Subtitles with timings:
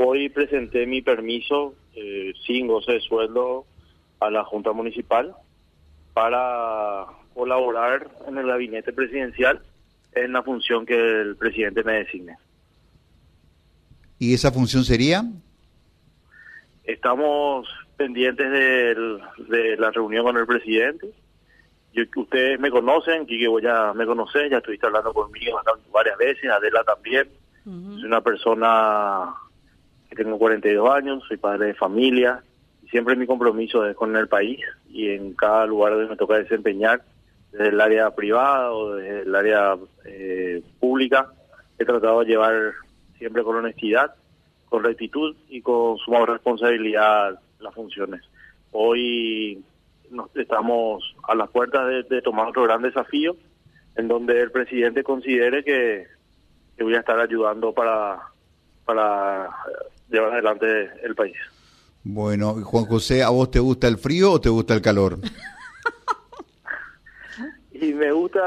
[0.00, 3.66] hoy presenté mi permiso eh, sin goce de sueldo
[4.20, 5.34] a la Junta Municipal
[6.14, 9.60] para colaborar en el gabinete presidencial
[10.12, 12.36] en la función que el presidente me designe.
[14.20, 15.24] ¿Y esa función sería?
[16.84, 21.08] Estamos pendientes de la reunión con el presidente.
[21.92, 25.60] Yo, ustedes me conocen, vos ya me conocés, ya estuviste hablando conmigo
[25.92, 27.28] varias veces, Adela también.
[27.64, 29.47] Soy una persona que
[30.18, 32.42] tengo 42 años, soy padre de familia,
[32.90, 34.58] siempre mi compromiso es con el país
[34.90, 37.02] y en cada lugar donde me toca desempeñar,
[37.52, 41.30] desde el área privada o desde el área eh, pública,
[41.78, 42.72] he tratado de llevar
[43.16, 44.14] siempre con honestidad,
[44.68, 48.22] con rectitud y con suma responsabilidad las funciones.
[48.72, 49.62] Hoy
[50.10, 53.36] nos estamos a las puertas de, tomar otro gran desafío
[53.94, 56.06] en donde el presidente considere que,
[56.76, 58.18] que voy a estar ayudando para,
[58.84, 59.48] para
[60.10, 60.66] llevar adelante
[61.04, 61.36] el país.
[62.04, 65.18] Bueno, Juan José, ¿a vos te gusta el frío o te gusta el calor?
[67.80, 68.40] Y me gusta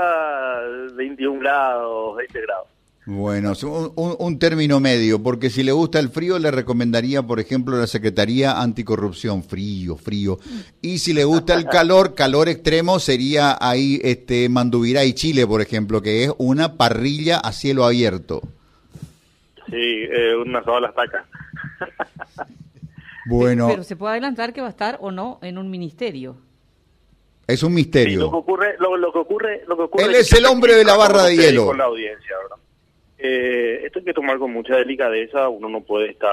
[0.95, 2.67] 21 grados, 20 grados.
[3.05, 3.53] Bueno,
[3.95, 7.88] un- un término medio, porque si le gusta el frío, le recomendaría, por ejemplo, la
[7.88, 10.38] Secretaría Anticorrupción, frío, frío.
[10.81, 15.61] Y si le gusta el calor, calor extremo, sería ahí este Mandubirá y Chile, por
[15.61, 18.41] ejemplo, que es una parrilla a cielo abierto.
[19.67, 19.75] Sí,
[20.11, 21.25] eh, una sola estaca.
[23.31, 26.35] Bueno, Pero se puede adelantar que va a estar o no en un ministerio.
[27.47, 28.27] es un Sí, lo que misterio.
[28.29, 30.03] ocurre, lo, lo que ocurre, lo que ocurre.
[30.05, 31.65] Él es el hombre de la barra de hielo.
[31.67, 32.57] Con la audiencia, ¿verdad?
[33.17, 35.49] Eh, esto hay que tomar con mucha delicadeza.
[35.49, 36.31] Uno no puede estar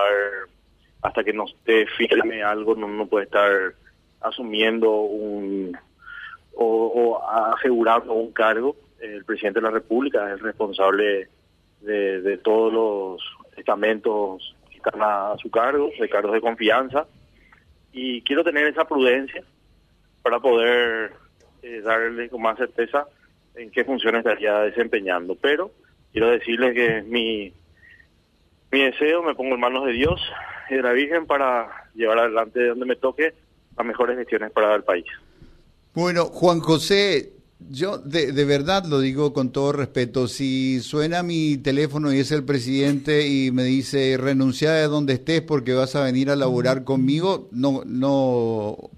[1.02, 3.50] hasta que no esté firme algo, no, no puede estar
[4.20, 5.76] asumiendo un
[6.54, 8.74] o, o asegurando un cargo.
[9.00, 11.28] El presidente de la República es el responsable
[11.82, 13.22] de, de todos los
[13.56, 17.06] estamentos están a su cargo, de cargos de confianza.
[17.92, 19.42] Y quiero tener esa prudencia
[20.22, 21.12] para poder
[21.62, 23.06] eh, darle con más certeza
[23.54, 25.36] en qué funciones estaría desempeñando.
[25.36, 25.70] Pero
[26.12, 27.52] quiero decirles que mi,
[28.70, 30.20] mi deseo me pongo en manos de Dios
[30.70, 33.34] y de la Virgen para llevar adelante donde me toque
[33.76, 35.06] las mejores gestiones para el país.
[35.94, 37.32] Bueno, Juan José,
[37.70, 42.32] yo de, de verdad lo digo con todo respeto, si suena mi teléfono y es
[42.32, 46.84] el presidente y me dice renuncia de donde estés porque vas a venir a laburar
[46.84, 48.90] conmigo, no, no,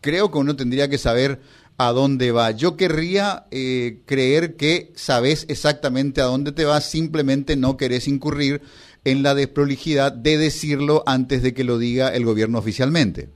[0.00, 1.40] creo que uno tendría que saber
[1.78, 2.52] a dónde va.
[2.52, 8.62] Yo querría eh, creer que sabes exactamente a dónde te vas, simplemente no querés incurrir
[9.04, 13.28] en la desprolijidad de decirlo antes de que lo diga el gobierno oficialmente.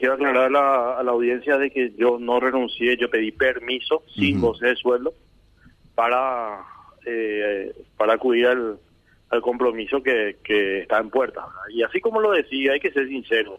[0.00, 4.02] Quiero aclarar a la, a la audiencia de que yo no renuncié, yo pedí permiso
[4.14, 4.46] sin Ujú.
[4.46, 5.12] goce de sueldo
[5.94, 6.64] para,
[7.04, 8.78] eh, para acudir al,
[9.28, 11.46] al compromiso que, que está en puerta.
[11.68, 13.58] Y así como lo decía, hay que ser sincero.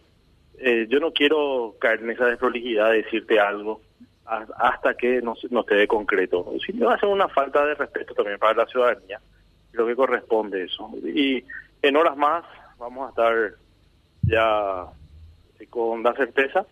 [0.57, 3.81] Eh, yo no quiero caer en esa desprolijidad de decirte algo
[4.57, 6.53] hasta que no, no esté de concreto.
[6.65, 9.19] Si a ser una falta de respeto también para la ciudadanía,
[9.71, 10.89] creo que corresponde eso.
[11.03, 11.43] Y
[11.83, 12.43] en horas más
[12.79, 13.51] vamos a estar
[14.23, 14.87] ya
[15.67, 16.65] con la certeza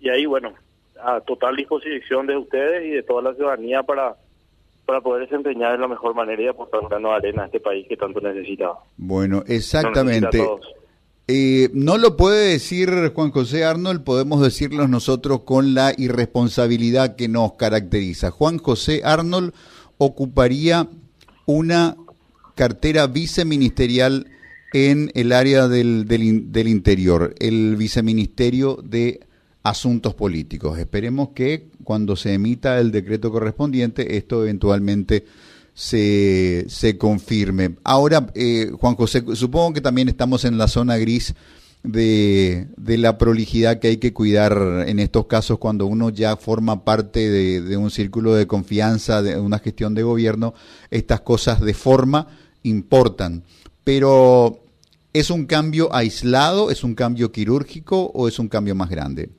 [0.00, 0.54] y ahí bueno
[1.02, 4.16] a total disposición de ustedes y de toda la ciudadanía para
[4.86, 7.60] para poder desempeñar de la mejor manera y aportar un grano de arena a este
[7.60, 8.72] país que tanto necesita.
[8.96, 10.38] Bueno, exactamente.
[10.38, 10.60] todos.
[11.26, 17.28] Eh, no lo puede decir Juan José Arnold, podemos decirlo nosotros con la irresponsabilidad que
[17.28, 18.30] nos caracteriza.
[18.30, 19.54] Juan José Arnold
[19.96, 20.86] ocuparía
[21.46, 21.96] una
[22.54, 24.26] cartera viceministerial
[24.74, 29.20] en el área del, del in- del interior, el viceministerio de
[29.62, 30.78] Asuntos Políticos.
[30.78, 35.24] Esperemos que cuando se emita el decreto correspondiente esto eventualmente
[35.74, 37.76] se, se confirme.
[37.84, 41.34] Ahora, eh, Juan José, supongo que también estamos en la zona gris
[41.84, 46.84] de, de la prolijidad que hay que cuidar en estos casos cuando uno ya forma
[46.84, 50.52] parte de, de un círculo de confianza, de una gestión de gobierno,
[50.90, 52.26] estas cosas de forma
[52.64, 53.44] importan.
[53.84, 54.60] Pero,
[55.14, 59.30] ¿es un cambio aislado, es un cambio quirúrgico o es un cambio más grande?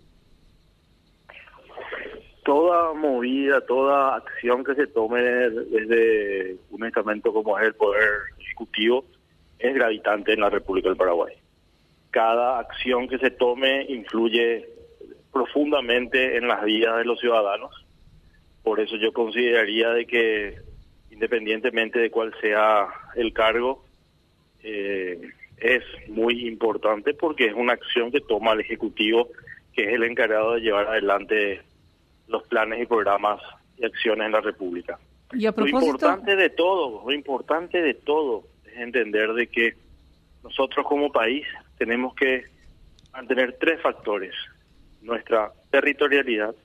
[2.46, 9.04] Toda movida, toda acción que se tome desde un estamento como es el Poder Ejecutivo
[9.60, 11.34] es gravitante en la República del Paraguay.
[12.10, 14.70] Cada acción que se tome influye
[15.34, 17.86] profundamente en las vidas de los ciudadanos.
[18.64, 20.56] Por eso yo consideraría de que
[21.12, 23.84] independientemente de cuál sea el cargo,
[24.64, 25.20] eh,
[25.58, 29.30] es muy importante porque es una acción que toma el Ejecutivo,
[29.74, 31.62] que es el encargado de llevar adelante
[32.28, 33.42] los planes y programas
[33.78, 35.00] y acciones en la República.
[35.34, 39.76] Y a Lo importante de todo, lo importante de todo es entender de que
[40.44, 41.46] nosotros como país
[41.78, 42.46] tenemos que
[43.12, 44.34] mantener tres factores.
[45.02, 46.56] Nuestra territorialidad,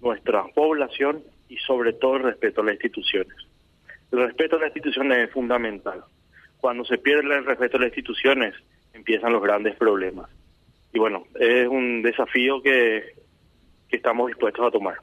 [0.00, 3.36] nuestra población y sobre todo el respeto a las instituciones.
[4.10, 6.04] El respeto a las instituciones es fundamental.
[6.62, 8.54] Cuando se pierde el respeto a las instituciones,
[8.92, 10.30] empiezan los grandes problemas.
[10.92, 13.16] Y bueno, es un desafío que,
[13.88, 14.96] que estamos dispuestos a tomar.